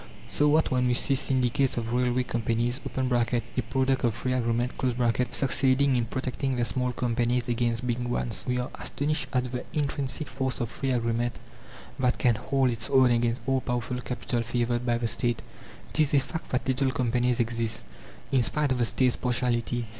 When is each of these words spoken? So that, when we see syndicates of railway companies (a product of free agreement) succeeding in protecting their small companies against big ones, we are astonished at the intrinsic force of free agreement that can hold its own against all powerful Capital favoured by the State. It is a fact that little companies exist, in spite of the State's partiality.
So 0.27 0.51
that, 0.55 0.71
when 0.71 0.87
we 0.87 0.95
see 0.95 1.13
syndicates 1.13 1.77
of 1.77 1.93
railway 1.93 2.23
companies 2.23 2.79
(a 2.83 2.89
product 3.61 4.03
of 4.03 4.15
free 4.15 4.33
agreement) 4.33 4.71
succeeding 5.29 5.95
in 5.95 6.05
protecting 6.05 6.55
their 6.55 6.65
small 6.65 6.91
companies 6.91 7.47
against 7.47 7.85
big 7.85 7.99
ones, 7.99 8.43
we 8.47 8.57
are 8.57 8.71
astonished 8.73 9.27
at 9.31 9.51
the 9.51 9.63
intrinsic 9.73 10.27
force 10.27 10.59
of 10.59 10.71
free 10.71 10.89
agreement 10.89 11.37
that 11.99 12.17
can 12.17 12.33
hold 12.33 12.71
its 12.71 12.89
own 12.89 13.11
against 13.11 13.41
all 13.45 13.61
powerful 13.61 14.01
Capital 14.01 14.41
favoured 14.41 14.87
by 14.87 14.97
the 14.97 15.07
State. 15.07 15.43
It 15.91 15.99
is 15.99 16.15
a 16.15 16.19
fact 16.19 16.49
that 16.49 16.67
little 16.67 16.89
companies 16.89 17.39
exist, 17.39 17.85
in 18.31 18.41
spite 18.41 18.71
of 18.71 18.79
the 18.79 18.85
State's 18.85 19.15
partiality. 19.17 19.85